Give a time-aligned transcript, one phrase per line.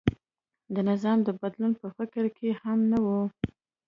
[0.73, 3.07] د نظام د بدلون په فکر کې هم نه و.